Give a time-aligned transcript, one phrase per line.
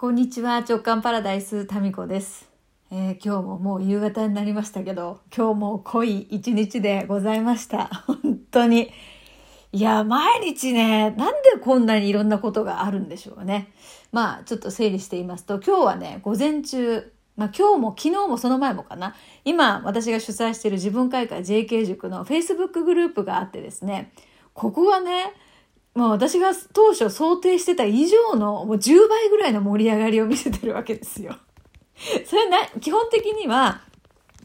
[0.00, 2.48] こんにちは、直感パラダイス、タミコです、
[2.92, 7.86] えー今日ももう夕方になりましたけど、今日も濃い一日でございました。
[8.06, 8.92] 本当に。
[9.72, 13.72] いや、毎日ね、なんでこんなにいろんなことがあるんでしょうね。
[14.12, 19.16] まあ、ちょっと整理していますと、今日はね、午前中、まあ今日も昨日もその前もかな。
[19.44, 24.12] 今、私が主催している自分会館 JK 塾の Facebook グループがあってですね、
[24.54, 25.32] ここがね、
[25.98, 31.36] まあ私が当初想定してた以上のもう10倍ぐらいの盛り上がりを見せてるわけですよ。
[32.24, 33.80] それな、基本的には、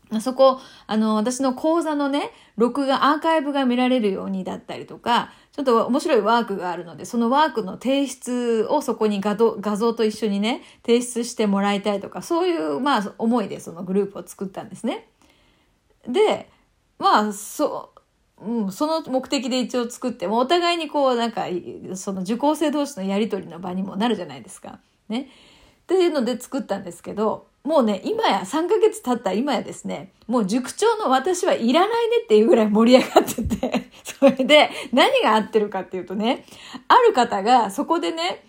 [0.09, 15.07] あそこ、あの、私の講座のね、録画、アーカイブが見られるようにだったりとか、ちょっと面白いワークがあるので、そのワークの提出をそこに画像画像と一緒にね、提出してもらいたいとか、そういう、まあ、思いでそのグループを作ったんですね。
[16.07, 16.49] で、
[16.97, 17.92] まあ、そ
[18.45, 21.45] う、ん、その目的で一応作って、もお互いにこう、なんか、
[21.95, 24.79] その受講生同士のやりとりの場にもなるじゃないですか。
[25.09, 25.29] ね。
[25.83, 36.45] っていうので作ったんですけど、もうね、今や3ヶ月経った今やですね、もう塾長の私はいらないねっていうぐらい盛り上がってて、 それで何が合ってるかっていうとね、
[36.87, 38.43] ある方がそこでね、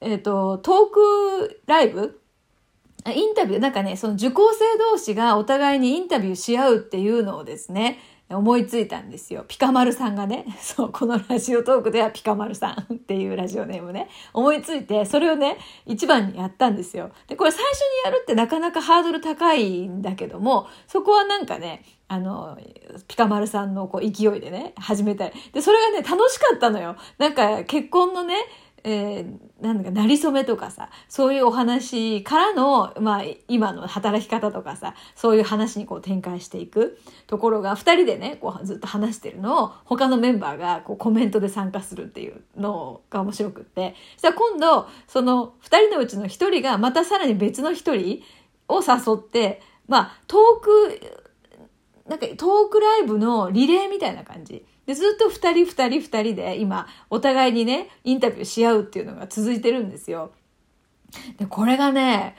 [0.00, 2.20] えっ、と、トークライブ
[3.06, 7.98] インタビュー、なんかね、その受講生同士がお互いにインタビューし合うっていうのをですね、
[8.30, 9.44] 思いついたんですよ。
[9.48, 17.10] ピカマルさんがね、 そう、このラジオトークではピカマルさんっていうラジオネームね、思いついて、それをね、一番にやったんですよ。
[17.26, 22.58] で、これ最初にやるってなかなかハードル高いんだけども、そこはなんかね、あの、
[23.06, 25.32] ピカマルさんのこう勢いでね、始めたい。
[25.52, 26.96] で、それがね、楽しかったのよ。
[27.18, 28.34] なんか結婚のね、
[28.84, 48.22] えー、なんか、なりそめとかさ、そういうお話からの、まあ、今の働き方とかさ、そういう話にこう展開していくところが、二人でね、こうずっと話してるのを、他のメンバーがこうコメントで参加するっていうのが面白くって、そしたら今度、その二人のうちの一人が、またさらに別の一人
[48.68, 51.00] を誘って、まあ、トーク、
[52.08, 54.64] なんかトークライブのリレーみたいな感じ。
[54.88, 60.30] で、ずっと二人二人二人で今、お互いにね、インタビューし合うっていうのが続いてるんですよ。
[61.36, 62.36] で、これがね、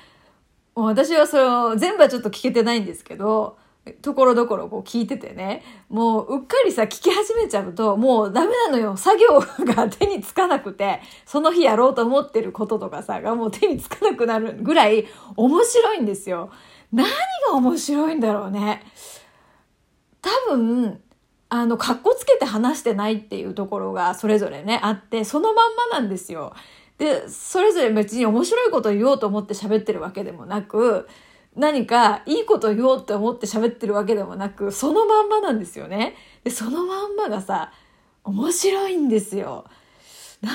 [0.75, 3.59] もう私はその、全部はちょっと聞けてないんですけど、
[4.01, 8.97] ところどころこう聞いててね、もううっかりさ、聞き始めちゃうと、もうダメなのよ。
[8.97, 9.39] 作業
[9.75, 15.05] が手につかなくて、その日やろうと思ってることとかさ、がもう手につかなくなるぐらい
[15.35, 16.49] 面白いんですよ。
[16.91, 17.07] 何
[17.47, 18.81] が面白いんだろうね。
[20.19, 20.99] 多分、
[21.49, 26.53] あの、格好つけて話してないっていうところがそれぞれね、あって、そのまんまなんですよ。
[26.99, 31.07] で、それぞれ別に面白いことを言おうと思って喋ってるわけでもなく、
[31.55, 36.15] 何かいいことを言おうと思って喋ってるわけでもなく、そのまんまなんですよね。
[36.43, 37.71] で、そのまんまがさ、
[38.23, 39.65] 面白いんですよ。
[40.41, 40.53] 何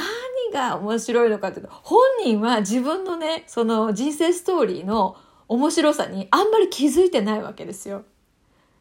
[0.53, 5.17] が面白いのかっていうと、本人は自分のね、その人生ストーリーの
[5.49, 8.05] 面白さにあんまり気づいてないわけですよ。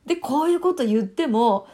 [0.06, 1.68] で、こういうこと言っても、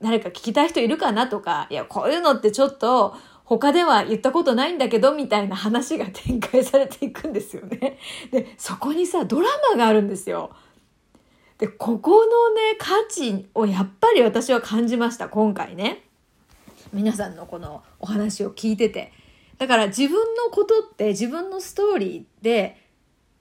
[0.00, 7.98] 誰か聞きたい人いるかなとか、いや、こういうのってちょっと、他では言ったことないんだけど、みたいな話が展開されていくんですよね。
[8.30, 10.50] で、そこにさ、ドラマがあるんですよ。
[11.58, 16.04] で、ここのね、価値をやっぱり私は感じました、今回ね。
[16.92, 19.12] 皆さんのこのお話を聞いてて。
[19.58, 22.80] だから自分のことって自分のストーリーで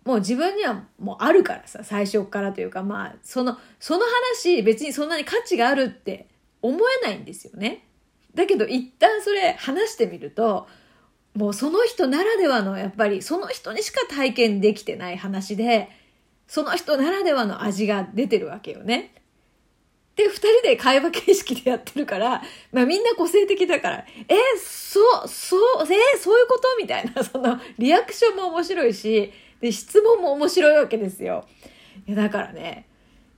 [0.05, 6.28] もう自分にはもうあるからさ、最初からというか、まあ、その、その話別にそんなに価値があるって
[6.61, 7.85] 思えないんですよね。
[8.35, 10.67] だけど一旦それ話してみると、
[11.35, 15.89] もうその人ならではのやっぱりその人にしか体験できてない話で、
[16.47, 19.13] その人ならではの味が出てるわけよね。
[20.15, 22.41] で、二人で会話形式でやってるから、
[22.73, 26.67] まあみんな個性的だから、え、そう、そう、え、そういうこと？
[26.77, 29.31] みたいな、 そのリアクションも面白いし、
[29.61, 31.47] で、質問も面白いわけですよ。
[32.05, 32.85] いやだからね、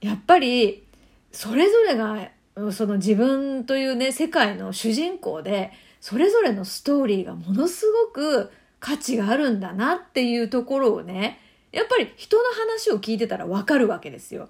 [0.02, 0.88] やっぱり、
[1.32, 2.32] それぞれが、
[2.72, 11.40] その自分というね、世界の主人公で、それぞれのストーリーがものすごく価値があるんだなっていうところをね、
[11.72, 14.50] やっぱり人の話を聞いてたらわかるわけですよ。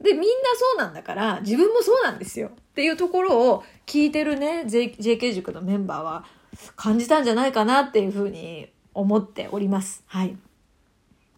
[0.00, 0.26] で、みんな
[0.56, 2.48] そうなんだから、自分もそうなんですよ。
[2.48, 6.24] っていうところを聞いてるね、JK 塾のメンバーは
[6.76, 10.04] 感じたんじゃないかなっていうふうに思っております。
[10.06, 10.36] はい。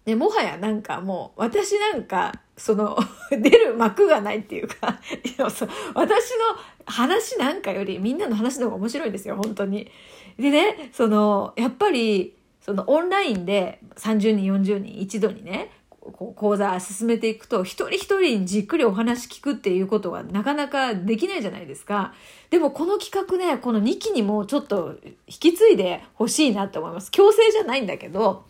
[0.04, 2.98] で、もはやなんかもう、私なんか、その、
[3.36, 6.44] 出る幕がないっていうか、い やそう私の
[6.86, 9.90] 話なんかよりみんなの話の方が面白いんですよ、本当に。
[10.38, 15.70] でね、その、やっぱり、そのオンラインで30人、40人一度にね、
[16.12, 22.14] こう講座進めていくと、一人一人にじっくりお話聞くっていうことがなかなかできないじゃないですか。
[22.50, 27.10] でもこの企画ね、この2期にもちょっと引き継いでほしいなって思います。
[27.10, 28.44] 強制じゃないんだけど、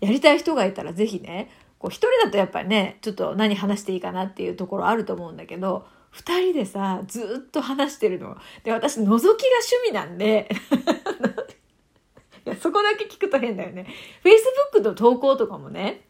[0.00, 1.50] やりたい人がいたらぜひね、
[1.86, 8.36] こう一人だとやっぱりね、ちょっと何話していいかなっていうところあると思うんだけど、二人でさ、ずっと話してるの。
[8.64, 9.36] で、私、覗きが趣
[9.86, 10.48] 味なんで
[12.44, 13.86] いや、そこだけ聞くと変だよね。
[14.24, 16.08] Facebook の投稿とかもね、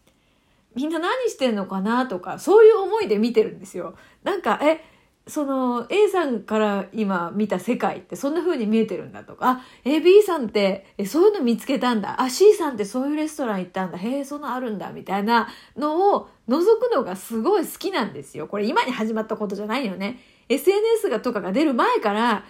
[0.74, 3.96] みんな何してんのかなとか、そういう思いで見てるんですよ。
[4.22, 4.82] なんか、え、
[5.28, 12.20] その A さんから今見た世界ってそんな風に見えてるんだとか、あ、A、B さんってそういうの見つけたんだ。
[12.20, 13.98] あ、C さんってそういうレストラン行ったんだ。
[13.98, 14.92] へえ、そんなあるんだ。
[14.92, 18.46] みたいなのを覗くのがすごい好きなんですよ。
[18.46, 20.20] これ今に始まったことじゃないよね。
[20.48, 22.44] SNS がとかが出る前から、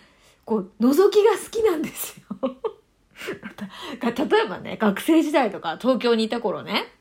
[0.45, 2.27] こう、覗きが好きなんですよ。
[4.29, 6.93] 例えばね、学生時代とか東京にいた頃ね、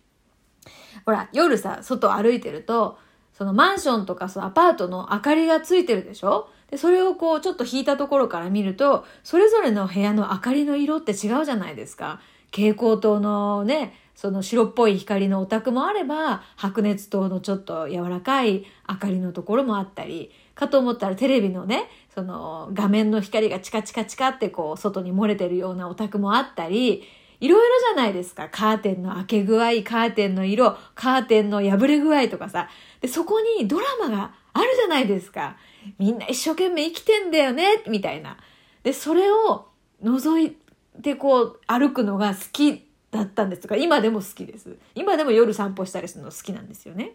[1.05, 2.97] ほら、夜さ、外歩いてると、
[3.37, 6.47] そのマンションとかそのアパートの明かりがついてるでしょ？
[6.71, 12.21] で、それをこうちょっと引いたところから見ると、それぞれの部屋の明かりの色って違うじゃないですか。
[12.51, 27.03] 蛍光灯のね、その白っぽい光のお宅もあれば、白熱灯のちょっと柔らかい明かりのところもあったり、かと思ったらテレビのね、その画面の光がチカチカチカってこう外に漏れてるようなお宅もあったり、
[27.45, 28.49] いろいろじゃないですか。
[28.49, 32.69] カーテンの開け具合、カーテンの色、カーテンの破れ具合とかさ。
[33.01, 35.55] で、そこにドラマがあるじゃないですか。
[35.99, 38.37] みんな一生懸命生きてんだよね、みたいな。
[38.81, 39.67] で、それを
[40.03, 40.57] 覗い
[41.03, 44.77] てこう歩くのが好きだったんですが、今でも好きです。
[44.95, 47.13] 今でも夜散歩したりするの好きなんですよね。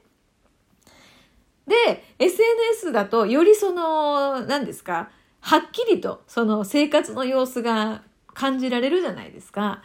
[1.66, 5.10] で、SNS だとよりその、何ですか、
[5.40, 9.82] はっきりとその生活の様子が感じられるじゃないですか。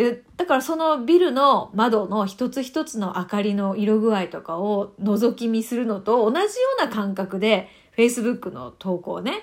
[0.00, 6.48] で、だからそのビルの窓の一つ一つの明かりの色具合とかを覗き見するのと同じよ
[6.78, 7.68] うな感覚で
[7.98, 9.42] Facebook の投稿ね、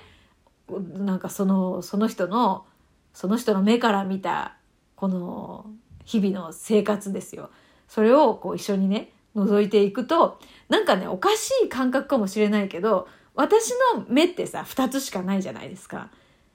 [0.68, 2.66] なんかその、その人の、
[3.14, 4.56] その人の目から見た
[4.96, 5.70] この
[6.04, 7.50] 日々の生活ですよ。
[7.86, 13.06] それをこう一緒にね、覗いていくと、なんかね、おかしい感覚かもしれないけど、
[13.36, 16.10] 私の目ってさ、二つしかないじゃないですか。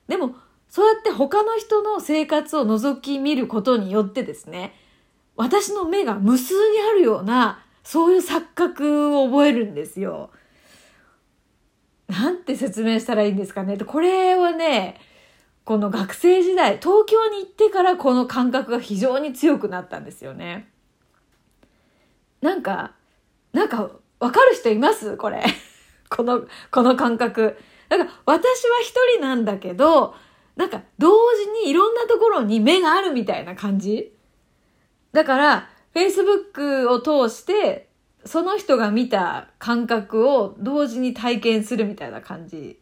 [0.10, 0.36] でも、
[0.74, 4.74] そうやって他の人の生活を覗き見ることによってですね、
[5.36, 10.32] 私の目が無数にあるような、そういう錯覚を覚えるんですよ。
[12.08, 13.78] なんて説明したらいいんですかね。
[13.78, 15.00] これはね、
[15.64, 20.72] この学生時代、東京に行ってからこの感覚が非常に強くなったんですよね。
[22.42, 22.94] なんか、
[23.52, 25.18] なんか、わかる人います？
[25.18, 25.44] これ。
[26.10, 27.60] この、この感覚。
[27.90, 30.16] なんか、私は一人なんだけど、
[30.56, 34.14] なんか同時にいろんなところに目があるみたいな感じ？
[35.12, 37.90] だから、Facebook を通して、
[38.26, 42.80] その人が見た感覚を同時に体験するみたいな感じ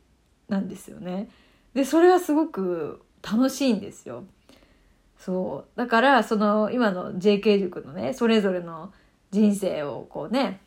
[0.47, 1.29] なんですよね。
[1.73, 4.23] で、それはすごく楽しいんですよ。
[5.17, 5.77] そう。
[5.77, 8.93] だから、その今の JK 塾のね、それぞれの
[9.31, 10.61] 人生をこうね、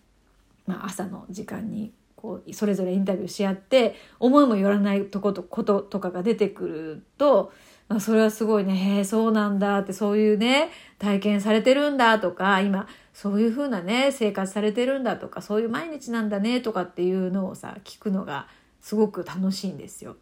[0.67, 1.93] まあ朝の時間に
[2.25, 7.53] こうそれぞれインタビューし合って思いもよらないとことこととかが出てくると
[7.87, 18.49] まそれはすごいねへえそうなんだってそういうね体験されてるんだとか今そういう風なね生活されてるんだとかそういう毎日なんだねとかっていうのをさ聞くのが
[18.81, 20.17] すごく楽しいんですよ。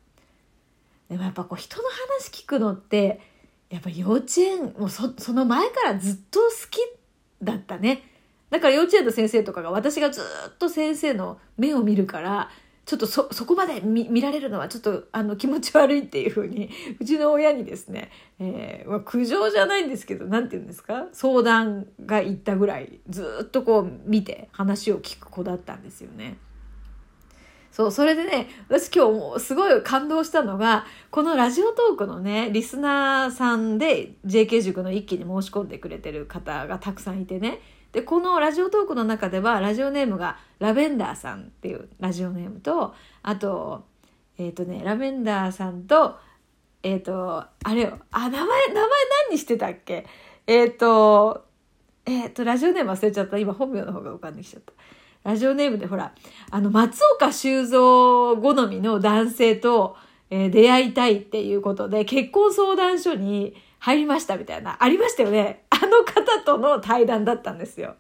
[1.09, 1.85] でもやっぱこう人の
[2.19, 3.21] 話聞くのって
[3.71, 6.81] やっぱ幼稚園もうその前からずっと好き
[7.41, 8.03] だったね。
[8.53, 12.51] だから幼稚園の先生とかが私がずっと先生の目を見るから、
[12.85, 16.69] ちょっとそ、そこまで見られるのはちょっとあの気持ち悪いっていうふうに、
[17.01, 21.07] うちの親にですね、えー、まあ、苦情じゃないんですけど、何て言うんですか？
[21.13, 26.37] 相談が行ったぐらい、ずっとこう見て話を聞く子だったんですよね。
[27.73, 37.61] そう、それでね、私今日すごい感動したのが、このラジオトークのね、リスナーさんで JK 塾の一期に申し込んでくれてる方がたくさんいてね、
[37.93, 43.85] で、このラジオトークの中では、ラジオネームがラベンダーさんっていうラジオネームと、あと、
[44.39, 46.17] えっ、ー、とね、ラベンダーさんと、
[46.83, 50.07] えっ、ー、と、あれよ、あ、名前、名前何にしてたっけ？
[50.47, 51.47] えっ、ー、と、
[52.05, 53.39] えっ、と、ラジオネーム忘れちゃった。
[53.39, 54.73] 今本名の方が浮かんできちゃった。
[55.25, 56.13] ラジオネームでほら、
[56.51, 59.97] あの、松岡修造好みの男性と、
[60.31, 65.65] えー、出会いたいっていうことで、結婚相談所に入りましたみたいな、ありましたよね。
[65.71, 67.97] あの方との対談だったんですよ。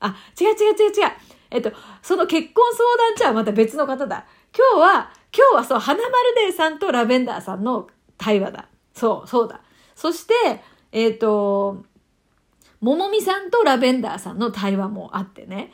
[0.00, 1.12] あ、違う違う違う違う。
[1.50, 4.26] えっと、その結婚相談所はまた別の方だ。
[4.56, 6.12] 今日は、今日はそう、花丸
[6.46, 8.68] デーさんとラベンダーさんの対話だ。
[8.94, 9.60] そう、そうだ。
[9.94, 10.34] そして、
[10.92, 11.84] えっ、と、
[12.80, 15.72] ももみさんとラベンダーさんの対話もあってね。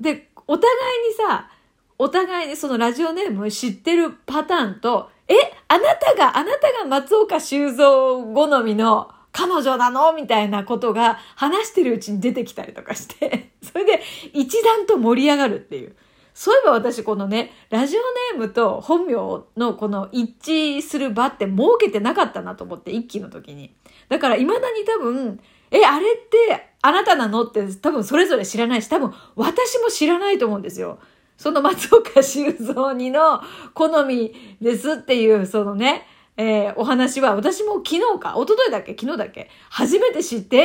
[0.00, 0.70] で、お互
[1.06, 1.50] いにさ、
[1.98, 5.34] お互いにそのラジオネーム知ってるパターンと、え、
[5.68, 14.02] あなたが、あなたが松岡修造好みの彼女なのみたいなことが話してるうちに出てきたりとかして、 それで
[14.32, 15.94] 一段と盛り上がるっていう。
[16.32, 18.00] そういえば私このね、ラジオ
[18.36, 19.14] ネームと本名
[19.56, 23.74] のこの一致する場って設けてなかったなと思って、一期の時に。
[24.08, 25.40] だから未だに多分、
[25.70, 27.44] え、あれってあなたなの？
[27.44, 30.98] って多分それぞれ知らないし、多分私も知らないと思うんですよ。
[31.36, 33.40] その松岡修造にの
[33.74, 38.96] 好みですっていう、そのね、えー、お話は私も昨日か、一昨日だっけ？
[38.98, 39.50] 昨日だっけ？
[39.68, 40.64] 初めて知って、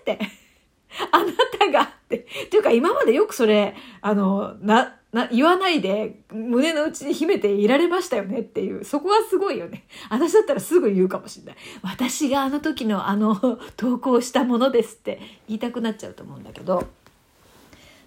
[0.00, 0.18] って。
[1.10, 1.26] あな
[1.58, 2.18] たがって。
[2.18, 9.84] っていうか今までよくそれ、あの、な、な、言わないで胸の内に秘めていられましたよねっていう、そこがすごいよね。
[10.10, 11.56] 私だったらすぐ言うかもしれない。
[11.82, 13.34] 私があの時のあの
[13.78, 15.18] 投稿したものですって
[15.48, 16.86] 言いたくなっちゃうと思うんだけど、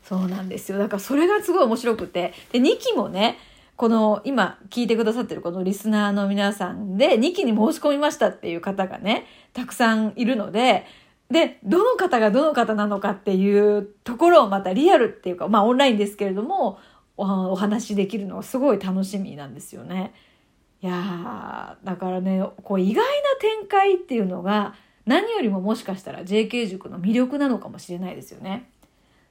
[0.04, 0.78] そうなんですよ。
[0.78, 2.34] だからそれがすごい面白くて。
[2.51, 3.39] で、2期もね、
[3.75, 10.86] この今聞いてくださってるこのリスナーの皆さんで2期に申し込みましたっていう方がね、たくさんいるので、
[11.32, 16.80] で、どの方がどの方なのかっていうところをまたリアルっていうか、まあオンラインですけれども、
[17.19, 20.13] お話できるのがすごい楽しみなんですよね。
[20.81, 23.05] いやだからねこう意外な
[23.41, 28.69] 展開っていうのが何よりももしかしたら JK 塾の魅力なのかもしれないですよね。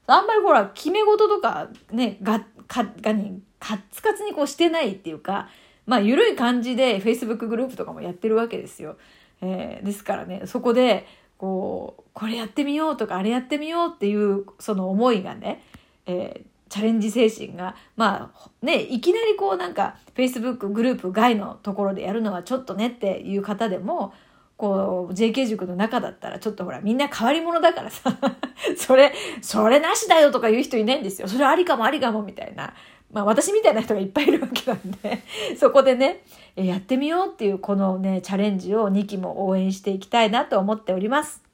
[0.06, 5.48] あんまりほら決め事とかねがかがにカッツカツにこうしてないっていうか
[5.86, 8.98] まあ緩い感じで Facebook グループとかもやってるわけですよ。
[9.40, 11.06] えー、ですからねそこで
[11.38, 15.62] こうこれやってみようとかあれやってみようっていうその思いがね、
[16.04, 24.12] えーチャレンジ精神が、まあね、いきなりこうなんか Facebook グループ外のところでやるのはちょっとねっていう方でも、
[24.56, 28.18] こう JK 塾の中だったらちょっとほらみんな変わり者だからさ
[28.76, 31.28] それ、それなしだよとか言う人いないんですよ。
[31.28, 32.74] それありかもありかもみたいな。
[33.12, 35.22] まあ私みたいな人がいっぱいいるわけなんで
[35.56, 36.24] そこでね、
[36.56, 41.47] やってみようっていうこのね、チャレンジを2期も応援していきたいなと思っております。